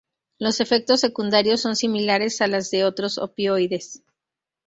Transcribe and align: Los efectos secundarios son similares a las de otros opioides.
Los 0.39 0.61
efectos 0.61 0.99
secundarios 1.01 1.61
son 1.61 1.75
similares 1.75 2.41
a 2.41 2.47
las 2.47 2.71
de 2.71 2.85
otros 2.85 3.19
opioides. 3.19 4.01